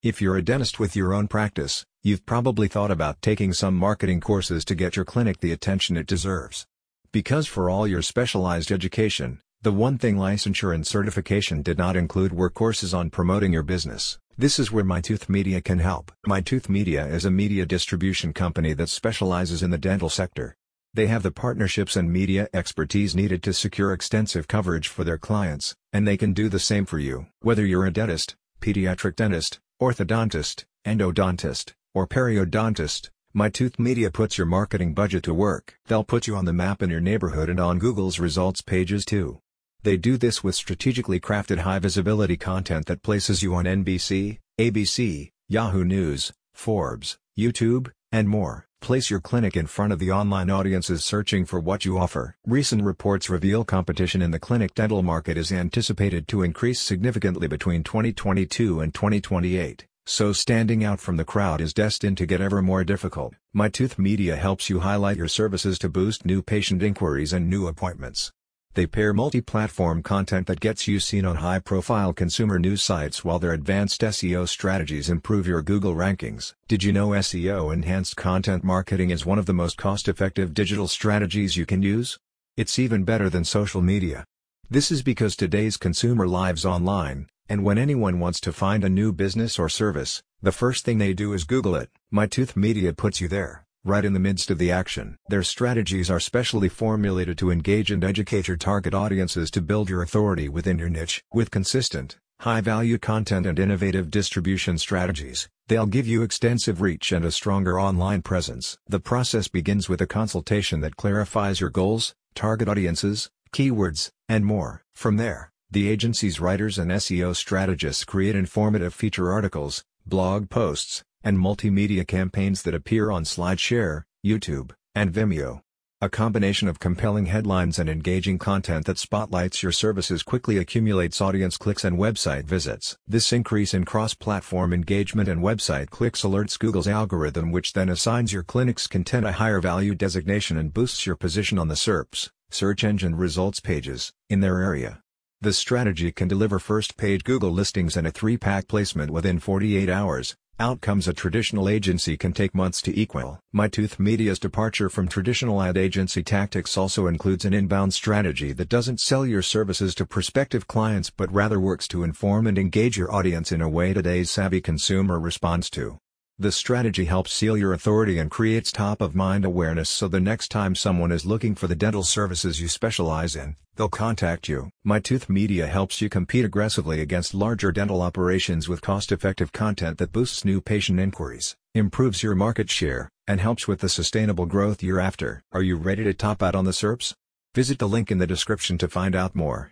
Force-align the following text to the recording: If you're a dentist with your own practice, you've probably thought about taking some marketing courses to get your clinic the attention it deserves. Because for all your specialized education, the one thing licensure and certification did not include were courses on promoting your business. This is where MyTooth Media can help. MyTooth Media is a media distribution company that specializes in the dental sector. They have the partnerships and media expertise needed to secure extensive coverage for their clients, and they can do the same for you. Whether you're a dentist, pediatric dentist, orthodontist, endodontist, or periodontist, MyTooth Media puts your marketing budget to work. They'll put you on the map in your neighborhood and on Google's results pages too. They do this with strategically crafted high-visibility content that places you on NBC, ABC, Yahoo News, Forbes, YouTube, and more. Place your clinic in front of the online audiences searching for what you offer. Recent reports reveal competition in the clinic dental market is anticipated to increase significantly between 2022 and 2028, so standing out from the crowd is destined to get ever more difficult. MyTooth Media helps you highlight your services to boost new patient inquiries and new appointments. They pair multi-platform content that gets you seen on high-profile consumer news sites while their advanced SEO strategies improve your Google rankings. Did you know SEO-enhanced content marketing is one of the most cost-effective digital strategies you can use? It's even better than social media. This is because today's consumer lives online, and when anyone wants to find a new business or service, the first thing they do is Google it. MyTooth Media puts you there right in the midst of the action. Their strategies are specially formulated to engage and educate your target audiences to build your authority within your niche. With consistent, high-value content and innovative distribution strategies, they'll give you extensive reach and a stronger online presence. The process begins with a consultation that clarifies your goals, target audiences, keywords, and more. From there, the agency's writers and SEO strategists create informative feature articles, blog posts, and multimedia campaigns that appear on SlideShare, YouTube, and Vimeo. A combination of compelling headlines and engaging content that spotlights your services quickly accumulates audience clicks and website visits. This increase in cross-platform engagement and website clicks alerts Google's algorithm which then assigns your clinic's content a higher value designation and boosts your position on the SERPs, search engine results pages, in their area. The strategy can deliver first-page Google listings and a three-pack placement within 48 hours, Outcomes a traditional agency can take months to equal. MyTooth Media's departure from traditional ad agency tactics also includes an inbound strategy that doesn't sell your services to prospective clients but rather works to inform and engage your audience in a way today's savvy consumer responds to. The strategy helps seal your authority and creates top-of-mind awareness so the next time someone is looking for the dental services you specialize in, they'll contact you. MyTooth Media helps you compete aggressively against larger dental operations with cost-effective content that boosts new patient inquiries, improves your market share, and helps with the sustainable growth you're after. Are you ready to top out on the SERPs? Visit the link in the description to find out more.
If 0.00 0.22
you're 0.22 0.36
a 0.36 0.42
dentist 0.42 0.78
with 0.78 0.94
your 0.94 1.12
own 1.12 1.26
practice, 1.26 1.84
you've 2.04 2.24
probably 2.24 2.68
thought 2.68 2.92
about 2.92 3.20
taking 3.20 3.52
some 3.52 3.74
marketing 3.74 4.20
courses 4.20 4.64
to 4.66 4.76
get 4.76 4.94
your 4.94 5.04
clinic 5.04 5.40
the 5.40 5.50
attention 5.50 5.96
it 5.96 6.06
deserves. 6.06 6.66
Because 7.10 7.48
for 7.48 7.68
all 7.68 7.84
your 7.84 8.00
specialized 8.00 8.70
education, 8.70 9.40
the 9.62 9.72
one 9.72 9.98
thing 9.98 10.14
licensure 10.14 10.72
and 10.72 10.86
certification 10.86 11.62
did 11.62 11.78
not 11.78 11.96
include 11.96 12.32
were 12.32 12.48
courses 12.48 12.94
on 12.94 13.10
promoting 13.10 13.52
your 13.52 13.64
business. 13.64 14.20
This 14.36 14.60
is 14.60 14.70
where 14.70 14.84
MyTooth 14.84 15.28
Media 15.28 15.60
can 15.60 15.80
help. 15.80 16.12
MyTooth 16.28 16.68
Media 16.68 17.04
is 17.04 17.24
a 17.24 17.30
media 17.32 17.66
distribution 17.66 18.32
company 18.32 18.74
that 18.74 18.90
specializes 18.90 19.64
in 19.64 19.70
the 19.70 19.78
dental 19.78 20.08
sector. 20.08 20.54
They 20.94 21.08
have 21.08 21.24
the 21.24 21.32
partnerships 21.32 21.96
and 21.96 22.12
media 22.12 22.48
expertise 22.54 23.16
needed 23.16 23.42
to 23.42 23.52
secure 23.52 23.92
extensive 23.92 24.46
coverage 24.46 24.86
for 24.86 25.02
their 25.02 25.18
clients, 25.18 25.74
and 25.92 26.06
they 26.06 26.16
can 26.16 26.34
do 26.34 26.48
the 26.48 26.60
same 26.60 26.86
for 26.86 27.00
you. 27.00 27.26
Whether 27.40 27.66
you're 27.66 27.84
a 27.84 27.90
dentist, 27.90 28.36
pediatric 28.60 29.16
dentist, 29.16 29.58
orthodontist, 29.80 30.64
endodontist, 30.84 31.72
or 31.94 32.06
periodontist, 32.06 33.10
MyTooth 33.36 33.78
Media 33.78 34.10
puts 34.10 34.36
your 34.36 34.46
marketing 34.46 34.94
budget 34.94 35.22
to 35.24 35.34
work. 35.34 35.78
They'll 35.86 36.04
put 36.04 36.26
you 36.26 36.34
on 36.36 36.44
the 36.44 36.52
map 36.52 36.82
in 36.82 36.90
your 36.90 37.00
neighborhood 37.00 37.48
and 37.48 37.60
on 37.60 37.78
Google's 37.78 38.18
results 38.18 38.62
pages 38.62 39.04
too. 39.04 39.40
They 39.82 39.96
do 39.96 40.16
this 40.16 40.42
with 40.42 40.54
strategically 40.54 41.20
crafted 41.20 41.58
high-visibility 41.58 42.36
content 42.36 42.86
that 42.86 43.02
places 43.02 43.42
you 43.42 43.54
on 43.54 43.64
NBC, 43.64 44.38
ABC, 44.58 45.30
Yahoo 45.48 45.84
News, 45.84 46.32
Forbes, 46.54 47.16
YouTube, 47.38 47.92
and 48.10 48.28
more. 48.28 48.67
Place 48.80 49.10
your 49.10 49.20
clinic 49.20 49.56
in 49.56 49.66
front 49.66 49.92
of 49.92 49.98
the 49.98 50.12
online 50.12 50.48
audiences 50.50 51.04
searching 51.04 51.44
for 51.44 51.60
what 51.60 51.84
you 51.84 51.98
offer. 51.98 52.36
Recent 52.46 52.82
reports 52.82 53.28
reveal 53.28 53.64
competition 53.64 54.22
in 54.22 54.30
the 54.30 54.38
clinic 54.38 54.74
dental 54.74 55.02
market 55.02 55.36
is 55.36 55.52
anticipated 55.52 56.26
to 56.28 56.42
increase 56.42 56.80
significantly 56.80 57.48
between 57.48 57.82
2022 57.82 58.80
and 58.80 58.94
2028, 58.94 59.86
so 60.06 60.32
standing 60.32 60.84
out 60.84 61.00
from 61.00 61.16
the 61.16 61.24
crowd 61.24 61.60
is 61.60 61.74
destined 61.74 62.16
to 62.18 62.26
get 62.26 62.40
ever 62.40 62.62
more 62.62 62.84
difficult. 62.84 63.34
MyTooth 63.54 63.98
Media 63.98 64.36
helps 64.36 64.70
you 64.70 64.80
highlight 64.80 65.16
your 65.16 65.28
services 65.28 65.78
to 65.80 65.88
boost 65.88 66.24
new 66.24 66.40
patient 66.40 66.82
inquiries 66.82 67.32
and 67.32 67.50
new 67.50 67.66
appointments. 67.66 68.32
They 68.78 68.86
pair 68.86 69.12
multi-platform 69.12 70.04
content 70.04 70.46
that 70.46 70.60
gets 70.60 70.86
you 70.86 71.00
seen 71.00 71.24
on 71.24 71.34
high-profile 71.34 72.12
consumer 72.12 72.60
news 72.60 72.80
sites 72.80 73.24
while 73.24 73.40
their 73.40 73.52
advanced 73.52 74.02
SEO 74.02 74.48
strategies 74.48 75.10
improve 75.10 75.48
your 75.48 75.62
Google 75.62 75.96
rankings. 75.96 76.54
Did 76.68 76.84
you 76.84 76.92
know 76.92 77.08
SEO-enhanced 77.08 78.14
content 78.16 78.62
marketing 78.62 79.10
is 79.10 79.26
one 79.26 79.36
of 79.36 79.46
the 79.46 79.52
most 79.52 79.78
cost-effective 79.78 80.54
digital 80.54 80.86
strategies 80.86 81.56
you 81.56 81.66
can 81.66 81.82
use? 81.82 82.20
It's 82.56 82.78
even 82.78 83.02
better 83.02 83.28
than 83.28 83.42
social 83.42 83.82
media. 83.82 84.24
This 84.70 84.92
is 84.92 85.02
because 85.02 85.34
today's 85.34 85.76
consumer 85.76 86.28
lives 86.28 86.64
online, 86.64 87.26
and 87.48 87.64
when 87.64 87.78
anyone 87.78 88.20
wants 88.20 88.38
to 88.42 88.52
find 88.52 88.84
a 88.84 88.88
new 88.88 89.12
business 89.12 89.58
or 89.58 89.68
service, 89.68 90.22
the 90.40 90.52
first 90.52 90.84
thing 90.84 90.98
they 90.98 91.14
do 91.14 91.32
is 91.32 91.42
Google 91.42 91.74
it. 91.74 91.90
MyTooth 92.14 92.54
Media 92.54 92.92
puts 92.92 93.20
you 93.20 93.26
there 93.26 93.64
right 93.88 94.04
in 94.04 94.12
the 94.12 94.20
midst 94.20 94.50
of 94.50 94.58
the 94.58 94.70
action. 94.70 95.16
Their 95.28 95.42
strategies 95.42 96.10
are 96.10 96.20
specially 96.20 96.68
formulated 96.68 97.38
to 97.38 97.50
engage 97.50 97.90
and 97.90 98.04
educate 98.04 98.46
your 98.46 98.56
target 98.56 98.94
audiences 98.94 99.50
to 99.52 99.62
build 99.62 99.88
your 99.88 100.02
authority 100.02 100.48
within 100.48 100.78
your 100.78 100.90
niche. 100.90 101.22
With 101.32 101.50
consistent, 101.50 102.18
high-value 102.40 102.98
content 102.98 103.46
and 103.46 103.58
innovative 103.58 104.10
distribution 104.10 104.78
strategies, 104.78 105.48
they'll 105.66 105.86
give 105.86 106.06
you 106.06 106.22
extensive 106.22 106.80
reach 106.80 107.10
and 107.12 107.24
a 107.24 107.32
stronger 107.32 107.80
online 107.80 108.22
presence. 108.22 108.76
The 108.86 109.00
process 109.00 109.48
begins 109.48 109.88
with 109.88 110.00
a 110.00 110.06
consultation 110.06 110.80
that 110.80 110.96
clarifies 110.96 111.60
your 111.60 111.70
goals, 111.70 112.14
target 112.34 112.68
audiences, 112.68 113.30
keywords, 113.52 114.10
and 114.28 114.44
more. 114.44 114.84
From 114.94 115.16
there, 115.16 115.50
the 115.70 115.88
agency's 115.88 116.40
writers 116.40 116.78
and 116.78 116.90
SEO 116.90 117.34
strategists 117.34 118.04
create 118.04 118.36
informative 118.36 118.94
feature 118.94 119.32
articles, 119.32 119.84
blog 120.06 120.48
posts, 120.48 121.02
and 121.22 121.38
multimedia 121.38 122.06
campaigns 122.06 122.62
that 122.62 122.74
appear 122.74 123.10
on 123.10 123.24
SlideShare, 123.24 124.02
YouTube, 124.24 124.72
and 124.94 125.12
Vimeo. 125.12 125.60
A 126.00 126.08
combination 126.08 126.68
of 126.68 126.78
compelling 126.78 127.26
headlines 127.26 127.76
and 127.76 127.90
engaging 127.90 128.38
content 128.38 128.86
that 128.86 128.98
spotlights 128.98 129.64
your 129.64 129.72
services 129.72 130.22
quickly 130.22 130.56
accumulates 130.56 131.20
audience 131.20 131.56
clicks 131.56 131.82
and 131.82 131.98
website 131.98 132.44
visits. 132.44 132.96
This 133.08 133.32
increase 133.32 133.74
in 133.74 133.84
cross-platform 133.84 134.72
engagement 134.72 135.28
and 135.28 135.42
website 135.42 135.90
clicks 135.90 136.22
alerts 136.22 136.56
Google's 136.56 136.86
algorithm 136.86 137.50
which 137.50 137.72
then 137.72 137.88
assigns 137.88 138.32
your 138.32 138.44
clinic's 138.44 138.86
content 138.86 139.26
a 139.26 139.32
higher 139.32 139.60
value 139.60 139.96
designation 139.96 140.56
and 140.56 140.72
boosts 140.72 141.04
your 141.04 141.16
position 141.16 141.58
on 141.58 141.66
the 141.66 141.74
SERPs, 141.74 142.30
search 142.48 142.84
engine 142.84 143.16
results 143.16 143.58
pages, 143.58 144.12
in 144.30 144.38
their 144.38 144.62
area. 144.62 145.00
The 145.40 145.52
strategy 145.52 146.12
can 146.12 146.28
deliver 146.28 146.60
first-page 146.60 147.24
Google 147.24 147.50
listings 147.50 147.96
and 147.96 148.06
a 148.06 148.12
three-pack 148.12 148.68
placement 148.68 149.10
within 149.10 149.40
48 149.40 149.88
hours, 149.88 150.36
Outcomes 150.60 151.06
a 151.06 151.12
traditional 151.12 151.68
agency 151.68 152.16
can 152.16 152.32
take 152.32 152.52
months 152.52 152.82
to 152.82 153.00
equal. 153.00 153.38
MyTooth 153.54 154.00
Media's 154.00 154.40
departure 154.40 154.88
from 154.88 155.06
traditional 155.06 155.62
ad 155.62 155.76
agency 155.76 156.20
tactics 156.24 156.76
also 156.76 157.06
includes 157.06 157.44
an 157.44 157.54
inbound 157.54 157.94
strategy 157.94 158.52
that 158.52 158.68
doesn't 158.68 158.98
sell 158.98 159.24
your 159.24 159.40
services 159.40 159.94
to 159.94 160.04
prospective 160.04 160.66
clients 160.66 161.10
but 161.10 161.32
rather 161.32 161.60
works 161.60 161.86
to 161.86 162.02
inform 162.02 162.48
and 162.48 162.58
engage 162.58 162.98
your 162.98 163.14
audience 163.14 163.52
in 163.52 163.60
a 163.60 163.68
way 163.68 163.94
today's 163.94 164.32
savvy 164.32 164.60
consumer 164.60 165.20
responds 165.20 165.70
to. 165.70 165.96
The 166.40 166.52
strategy 166.52 167.06
helps 167.06 167.32
seal 167.32 167.56
your 167.56 167.72
authority 167.72 168.20
and 168.20 168.30
creates 168.30 168.70
top-of-mind 168.70 169.44
awareness 169.44 169.90
so 169.90 170.06
the 170.06 170.20
next 170.20 170.52
time 170.52 170.76
someone 170.76 171.10
is 171.10 171.26
looking 171.26 171.56
for 171.56 171.66
the 171.66 171.74
dental 171.74 172.04
services 172.04 172.60
you 172.60 172.68
specialize 172.68 173.34
in, 173.34 173.56
they'll 173.74 173.88
contact 173.88 174.48
you. 174.48 174.70
MyTooth 174.86 175.28
Media 175.28 175.66
helps 175.66 176.00
you 176.00 176.08
compete 176.08 176.44
aggressively 176.44 177.00
against 177.00 177.34
larger 177.34 177.72
dental 177.72 178.00
operations 178.00 178.68
with 178.68 178.82
cost-effective 178.82 179.50
content 179.50 179.98
that 179.98 180.12
boosts 180.12 180.44
new 180.44 180.60
patient 180.60 181.00
inquiries, 181.00 181.56
improves 181.74 182.22
your 182.22 182.36
market 182.36 182.70
share, 182.70 183.08
and 183.26 183.40
helps 183.40 183.66
with 183.66 183.80
the 183.80 183.88
sustainable 183.88 184.46
growth 184.46 184.80
you're 184.80 185.00
after. 185.00 185.42
Are 185.50 185.62
you 185.62 185.74
ready 185.74 186.04
to 186.04 186.14
top 186.14 186.40
out 186.40 186.54
on 186.54 186.64
the 186.64 186.70
SERPs? 186.70 187.14
Visit 187.56 187.80
the 187.80 187.88
link 187.88 188.12
in 188.12 188.18
the 188.18 188.28
description 188.28 188.78
to 188.78 188.86
find 188.86 189.16
out 189.16 189.34
more. 189.34 189.66